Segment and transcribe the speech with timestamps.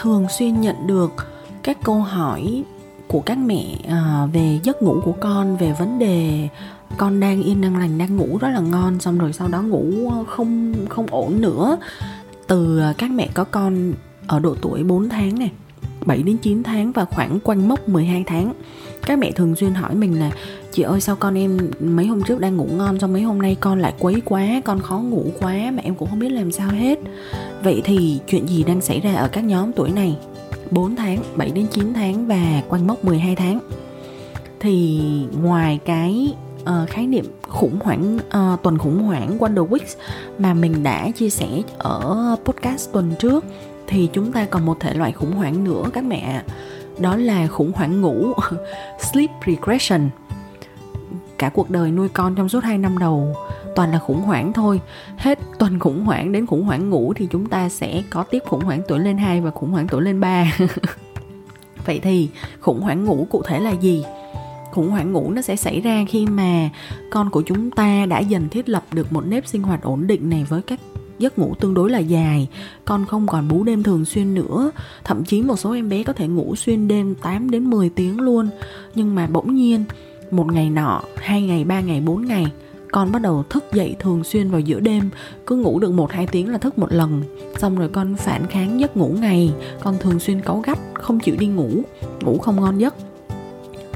[0.00, 1.12] Thường xuyên nhận được
[1.62, 2.64] các câu hỏi
[3.06, 6.48] của các mẹ à, về giấc ngủ của con, về vấn đề
[6.96, 10.10] con đang yên đang lành, đang ngủ rất là ngon, xong rồi sau đó ngủ
[10.26, 11.76] không không ổn nữa.
[12.46, 13.92] Từ à, các mẹ có con
[14.26, 15.50] ở độ tuổi 4 tháng này
[16.06, 18.52] 7 đến 9 tháng và khoảng quanh mốc 12 tháng,
[19.06, 20.30] các mẹ thường xuyên hỏi mình là
[20.72, 23.56] chị ơi sao con em mấy hôm trước đang ngủ ngon xong mấy hôm nay
[23.60, 26.70] con lại quấy quá con khó ngủ quá mà em cũng không biết làm sao
[26.70, 26.98] hết.
[27.62, 30.16] Vậy thì chuyện gì đang xảy ra ở các nhóm tuổi này?
[30.70, 33.60] 4 tháng 7 đến 9 tháng và quanh mốc 12 tháng.
[34.60, 35.00] Thì
[35.42, 39.96] ngoài cái uh, khái niệm khủng hoảng uh, tuần khủng hoảng Wonder Weeks
[40.38, 43.44] mà mình đã chia sẻ ở podcast tuần trước
[43.86, 46.42] thì chúng ta còn một thể loại khủng hoảng nữa các mẹ
[46.98, 48.32] đó là khủng hoảng ngủ
[49.12, 50.08] sleep regression
[51.40, 53.36] cả cuộc đời nuôi con trong suốt 2 năm đầu.
[53.76, 54.80] Toàn là khủng hoảng thôi.
[55.16, 58.64] Hết tuần khủng hoảng đến khủng hoảng ngủ thì chúng ta sẽ có tiếp khủng
[58.64, 60.56] hoảng tuổi lên 2 và khủng hoảng tuổi lên 3
[61.86, 62.28] vậy thì,
[62.60, 64.04] khủng hoảng ngủ cụ thể là gì?
[64.72, 66.70] Khủng hoảng ngủ nó sẽ xảy ra khi mà
[67.10, 70.30] con của chúng ta đã dần thiết lập được một nếp sinh hoạt ổn định
[70.30, 70.80] này với các
[71.18, 72.48] giấc ngủ tương đối là dài.
[72.84, 74.70] Con không còn bú đêm thường xuyên nữa.
[75.04, 78.20] Thậm chí một số em bé có thể ngủ xuyên đêm 8 đến 10 tiếng
[78.20, 78.48] luôn.
[78.94, 79.84] Nhưng mà bỗng nhiên
[80.30, 82.46] một ngày nọ hai ngày ba ngày bốn ngày
[82.92, 85.10] con bắt đầu thức dậy thường xuyên vào giữa đêm.
[85.46, 87.22] Cứ ngủ được một hai tiếng là thức một lần.
[87.58, 89.52] Xong rồi con phản kháng giấc ngủ ngày.
[89.80, 91.68] Con thường xuyên cáu gắt không chịu đi ngủ.
[92.20, 92.94] Ngủ không ngon giấc.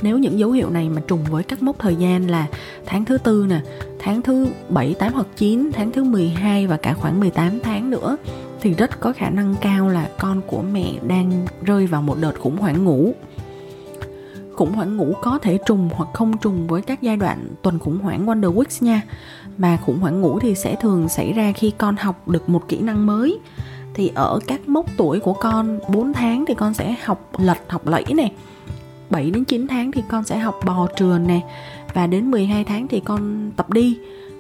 [0.03, 2.47] Nếu những dấu hiệu này mà trùng với các mốc thời gian là
[2.87, 3.61] tháng thứ tư nè,
[3.99, 8.17] tháng thứ 7, 8 hoặc 9, tháng thứ 12 và cả khoảng 18 tháng nữa
[8.61, 12.33] thì rất có khả năng cao là con của mẹ đang rơi vào một đợt
[12.39, 13.15] khủng hoảng ngủ.
[14.57, 17.99] Khủng hoảng ngủ có thể trùng hoặc không trùng với các giai đoạn tuần khủng
[17.99, 19.03] hoảng Wonder Weeks nha.
[19.59, 22.81] Mà khủng hoảng ngủ thì sẽ thường xảy ra khi con học được một kỹ
[22.81, 23.39] năng mới.
[23.95, 27.87] Thì ở các mốc tuổi của con 4 tháng thì con sẽ học lật, học
[27.87, 28.33] lẫy này
[29.11, 31.41] 7 đến 9 tháng thì con sẽ học bò trườn nè.
[31.95, 33.99] Và đến 12 tháng thì con tập đi.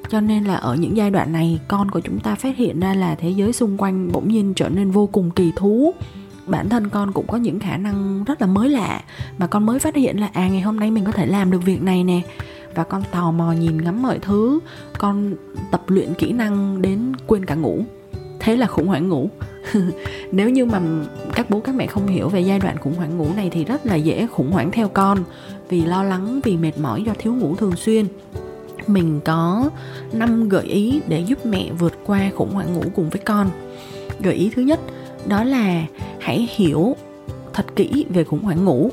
[0.08, 2.94] Cho nên là ở những giai đoạn này, con của chúng ta phát hiện ra
[2.94, 5.94] là thế giới xung quanh bỗng nhiên trở nên vô cùng kỳ thú
[6.46, 9.00] bản thân con cũng có những khả năng rất là mới lạ,
[9.38, 11.64] mà con mới phát hiện là à ngày hôm nay mình có thể làm được
[11.64, 12.20] việc này nè.
[12.74, 14.60] Và con tò mò nhìn ngắm mọi thứ,
[14.98, 15.34] con
[15.70, 17.84] tập luyện kỹ năng đến quên cả ngủ.
[18.40, 19.30] Thế là khủng hoảng ngủ.
[20.32, 20.80] Nếu như mà
[21.34, 23.86] các bố các mẹ không hiểu về giai đoạn khủng hoảng ngủ này thì rất
[23.86, 25.18] là dễ khủng hoảng theo con,
[25.68, 28.06] vì lo lắng, vì mệt mỏi do thiếu ngủ thường xuyên.
[28.86, 29.70] Mình có
[30.12, 33.50] 5 gợi ý để giúp mẹ vượt qua khủng hoảng ngủ cùng với con.
[34.20, 34.80] Gợi ý thứ nhất,
[35.26, 35.84] đó là
[36.24, 36.96] hãy hiểu
[37.52, 38.90] thật kỹ về khủng hoảng ngủ.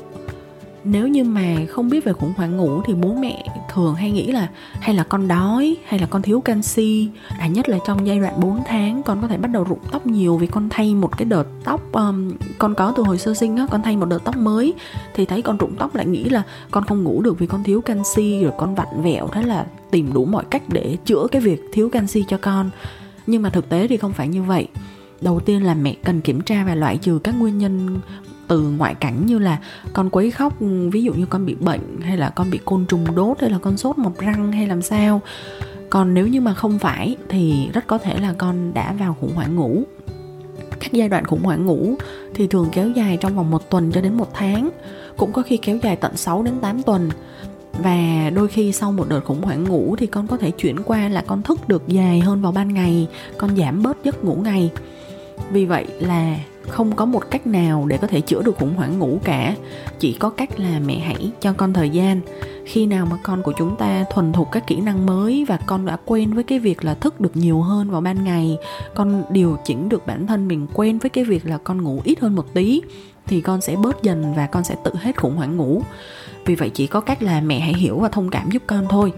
[0.84, 4.32] Nếu như mà không biết về khủng hoảng ngủ thì bố mẹ thường hay nghĩ
[4.32, 4.48] là
[4.80, 8.40] hay là con đói hay là con thiếu canxi à nhất là trong giai đoạn
[8.40, 11.24] 4 tháng con có thể bắt đầu rụng tóc nhiều vì con thay một cái
[11.24, 14.36] đợt tóc um, con có từ hồi sơ sinh á con thay một đợt tóc
[14.36, 14.74] mới
[15.14, 17.80] thì thấy con rụng tóc lại nghĩ là con không ngủ được vì con thiếu
[17.80, 21.62] canxi rồi con vặn vẹo thế là tìm đủ mọi cách để chữa cái việc
[21.72, 22.70] thiếu canxi cho con.
[23.26, 24.68] Nhưng mà thực tế thì không phải như vậy
[25.22, 28.00] đầu tiên là mẹ cần kiểm tra và loại trừ các nguyên nhân
[28.48, 29.58] từ ngoại cảnh như là
[29.92, 30.56] con quấy khóc,
[30.92, 33.58] ví dụ như con bị bệnh, hay là con bị côn trùng đốt, hay là
[33.58, 35.20] con sốt mọc răng, hay làm sao.
[35.90, 39.34] Còn nếu như mà không phải thì rất có thể là con đã vào khủng
[39.34, 39.82] hoảng ngủ.
[40.80, 41.94] Các giai đoạn khủng hoảng ngủ
[42.34, 44.70] thì thường kéo dài trong vòng một tuần cho đến một tháng,
[45.16, 47.10] cũng có khi kéo dài tận 6 đến 8 tuần.
[47.78, 51.08] Và đôi khi sau một đợt khủng hoảng ngủ thì con có thể chuyển qua
[51.08, 53.08] là con thức được dài hơn vào ban ngày,
[53.38, 54.70] con giảm bớt giấc ngủ ngày
[55.50, 56.36] vì vậy là
[56.68, 59.54] không có một cách nào để có thể chữa được khủng hoảng ngủ cả.
[59.98, 62.20] Chỉ có cách là mẹ hãy cho con thời gian.
[62.64, 65.86] Khi nào mà con của chúng ta thuần thục các kỹ năng mới và con
[65.86, 68.58] đã quen với cái việc là thức được nhiều hơn vào ban ngày,
[68.94, 72.20] con điều chỉnh được bản thân mình quen với cái việc là con ngủ ít
[72.20, 72.82] hơn một tí,
[73.26, 75.82] thì con sẽ bớt dần và con sẽ tự hết khủng hoảng ngủ.
[76.46, 79.12] Vì vậy chỉ có cách là mẹ hãy hiểu và thông cảm giúp con thôi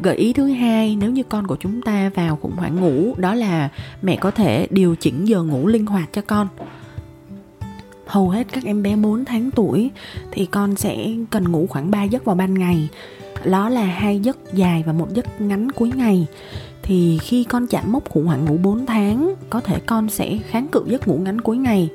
[0.00, 3.34] gợi ý thứ hai, nếu như con của chúng ta vào khủng hoảng ngủ, đó
[3.34, 3.68] là
[4.02, 6.48] mẹ có thể điều chỉnh giờ ngủ linh hoạt cho con.
[8.06, 9.90] Hầu hết các em bé 4 tháng tuổi
[10.32, 10.96] thì con sẽ
[11.30, 12.88] cần ngủ khoảng 3 giấc vào ban ngày.
[13.44, 16.26] Đó là hai giấc dài và một giấc ngắn cuối ngày.
[16.82, 20.68] Thì khi con chạm mốc khủng hoảng ngủ 4 tháng, có thể con sẽ kháng
[20.72, 21.88] cự giấc ngủ ngắn cuối ngày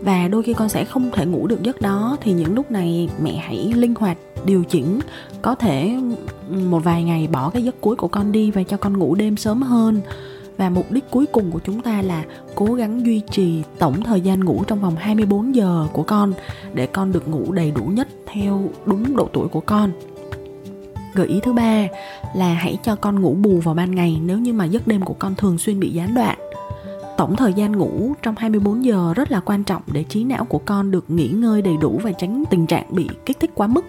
[0.00, 3.08] và đôi khi con sẽ không thể ngủ được giấc đó thì những lúc này
[3.22, 5.00] mẹ hãy linh hoạt điều chỉnh
[5.42, 5.96] có thể
[6.48, 9.36] một vài ngày bỏ cái giấc cuối của con đi và cho con ngủ đêm
[9.36, 10.00] sớm hơn
[10.56, 14.20] và mục đích cuối cùng của chúng ta là cố gắng duy trì tổng thời
[14.20, 16.32] gian ngủ trong vòng 24 giờ của con
[16.74, 19.92] để con được ngủ đầy đủ nhất theo đúng độ tuổi của con.
[21.14, 21.86] Gợi ý thứ ba
[22.34, 25.14] là hãy cho con ngủ bù vào ban ngày nếu như mà giấc đêm của
[25.14, 26.38] con thường xuyên bị gián đoạn.
[27.16, 30.58] Tổng thời gian ngủ trong 24 giờ rất là quan trọng để trí não của
[30.58, 33.84] con được nghỉ ngơi đầy đủ và tránh tình trạng bị kích thích quá mức.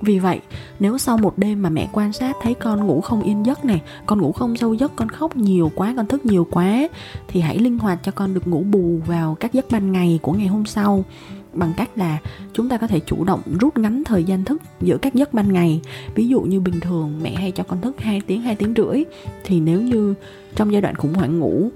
[0.00, 0.40] Vì vậy,
[0.80, 3.82] nếu sau một đêm mà mẹ quan sát thấy con ngủ không yên giấc này,
[4.06, 6.88] con ngủ không sâu giấc, con khóc nhiều quá, con thức nhiều quá
[7.28, 10.32] thì hãy linh hoạt cho con được ngủ bù vào các giấc ban ngày của
[10.32, 11.04] ngày hôm sau.
[11.52, 12.18] Bằng cách là
[12.52, 15.52] chúng ta có thể chủ động rút ngắn thời gian thức giữa các giấc ban
[15.52, 15.80] ngày.
[16.14, 19.04] Ví dụ như bình thường mẹ hay cho con thức 2 tiếng 2 tiếng rưỡi.
[19.44, 20.14] Thì nếu như
[20.56, 21.70] trong giai đoạn khủng hoảng ngủ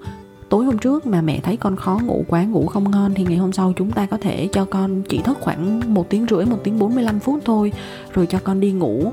[0.49, 3.37] tối hôm trước mà mẹ thấy con khó ngủ quá, ngủ không ngon thì ngày
[3.37, 6.58] hôm sau chúng ta có thể cho con chỉ thức khoảng một tiếng rưỡi, một
[6.64, 7.73] tiếng 45 phút thôi,
[8.12, 9.12] rồi cho con đi ngủ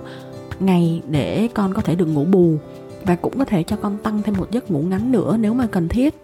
[0.60, 2.58] ngày để con có thể được ngủ bù
[3.06, 5.68] và cũng có thể cho con tăng thêm một giấc ngủ ngắn nữa nếu mà
[5.72, 6.16] cần thiết.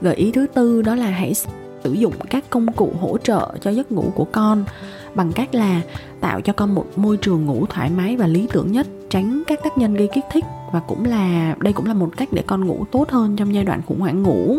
[0.00, 1.34] Gợi ý thứ tư đó là hãy
[1.84, 4.64] sử dụng các công cụ hỗ trợ cho giấc ngủ của con
[5.14, 5.80] bằng cách là
[6.20, 9.60] tạo cho con một môi trường ngủ thoải mái và lý tưởng nhất, tránh các
[9.64, 12.64] tác nhân gây kích thích và cũng là, đây cũng là một cách để con
[12.64, 14.58] ngủ tốt hơn trong giai đoạn khủng hoảng ngủ.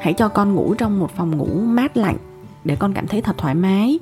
[0.00, 2.16] Hãy cho con ngủ trong một phòng ngủ mát lạnh
[2.64, 3.98] để con cảm thấy thật thoải mái.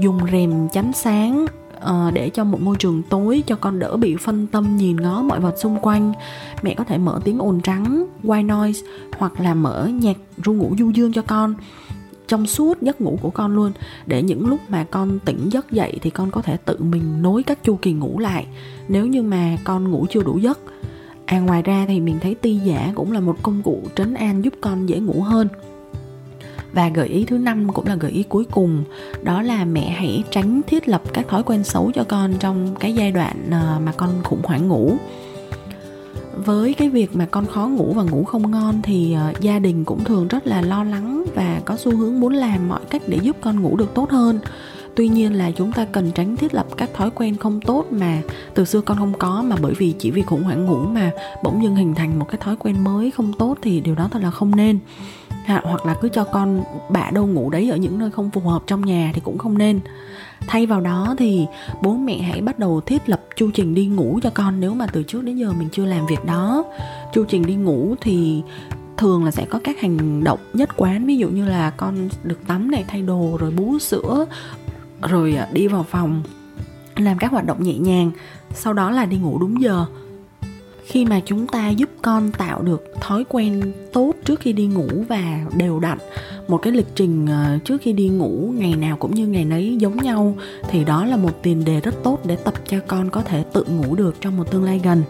[0.00, 1.46] Dùng rèm chắn sáng
[1.80, 5.22] ờ, để cho một môi trường tối cho con đỡ bị phân tâm nhìn ngó
[5.22, 6.12] mọi vật xung quanh.
[6.62, 8.86] Mẹ có thể mở tiếng ồn trắng, white noise
[9.18, 11.54] hoặc là mở nhạc ru ngủ du dương cho con
[12.28, 13.72] trong suốt giấc ngủ của con luôn.
[14.06, 17.42] Để những lúc mà con tỉnh giấc dậy thì con có thể tự mình nối
[17.42, 18.46] các chu kỳ ngủ lại,
[18.88, 20.58] nếu như mà con ngủ chưa đủ giấc.
[21.24, 24.44] À ngoài ra thì mình thấy ti giả cũng là một công cụ trấn an
[24.44, 25.48] giúp con dễ ngủ hơn.
[26.72, 28.84] Và gợi ý thứ năm cũng là gợi ý cuối cùng,
[29.22, 32.94] đó là mẹ hãy tránh thiết lập các thói quen xấu cho con trong cái
[32.94, 34.96] giai đoạn à, mà con khủng hoảng ngủ
[36.44, 39.84] với cái việc mà con khó ngủ và ngủ không ngon thì uh, gia đình
[39.84, 43.18] cũng thường rất là lo lắng và có xu hướng muốn làm mọi cách để
[43.22, 44.38] giúp con ngủ được tốt hơn.
[44.94, 48.22] Tuy nhiên là chúng ta cần tránh thiết lập các thói quen không tốt mà
[48.54, 51.10] từ xưa con không có mà bởi vì chỉ vì khủng hoảng ngủ mà
[51.42, 54.22] bỗng dưng hình thành một cái thói quen mới không tốt thì điều đó thật
[54.22, 54.78] là không nên.
[55.48, 58.40] À, hoặc là cứ cho con bạ đâu ngủ đấy ở những nơi không phù
[58.40, 59.80] hợp trong nhà thì cũng không nên.
[60.46, 61.46] Thay vào đó thì
[61.82, 64.86] bố mẹ hãy bắt đầu thiết lập chu trình đi ngủ cho con nếu mà
[64.86, 66.64] từ trước đến giờ mình chưa làm việc đó.
[67.12, 68.42] Chu trình đi ngủ thì
[68.96, 72.46] thường là sẽ có các hành động nhất quán, ví dụ như là con được
[72.46, 74.26] tắm này, thay đồ, rồi bú sữa,
[75.02, 76.22] rồi à, đi vào phòng,
[76.96, 78.10] làm các hoạt động nhẹ nhàng,
[78.54, 79.86] sau đó là đi ngủ đúng giờ
[80.88, 84.88] khi mà chúng ta giúp con tạo được thói quen tốt trước khi đi ngủ
[85.08, 85.98] và đều đặn,
[86.48, 89.76] một cái lịch trình ờ, trước khi đi ngủ, ngày nào cũng như ngày nấy
[89.80, 90.36] giống nhau,
[90.68, 93.64] thì đó là một tiền đề rất tốt để tập cho con có thể tự
[93.64, 95.02] ngủ được trong một tương lai gần.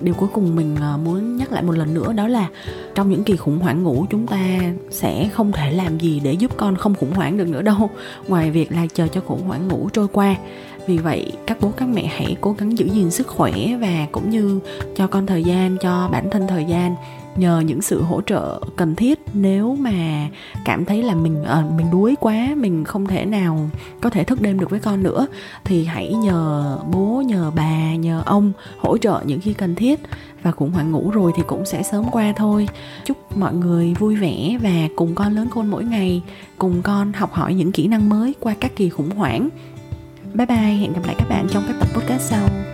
[0.00, 2.48] Điều cuối cùng mình ờ, muốn nhắc lại một lần nữa đó là
[2.94, 6.56] trong những kỳ khủng hoảng ngủ, chúng ta sẽ không thể làm gì để giúp
[6.56, 7.90] con không khủng hoảng được nữa đâu.
[8.28, 10.36] Ngoài việc là chờ cho khủng hoảng ngủ trôi qua
[10.86, 14.30] vì vậy các bố các mẹ hãy cố gắng giữ gìn sức khỏe và cũng
[14.30, 14.60] như
[14.96, 16.94] cho con thời gian cho bản thân thời gian.
[17.36, 20.28] Nhờ những sự hỗ trợ cần thiết nếu mà
[20.64, 23.70] cảm thấy là mình à, mình đuối quá mình không thể nào
[24.00, 25.26] có thể thức đêm được với con nữa
[25.64, 30.00] thì hãy nhờ bố nhờ bà nhờ ông hỗ trợ những khi cần thiết.
[30.42, 32.68] Và khủng hoảng ngủ rồi thì cũng sẽ sớm qua thôi.
[33.04, 36.22] Chúc mọi người vui vẻ và cùng con lớn khôn mỗi ngày
[36.58, 39.48] cùng con học hỏi những kỹ năng mới qua các kỳ khủng hoảng
[40.36, 42.65] bye bye hẹn gặp lại các bạn trong các tập podcast sau.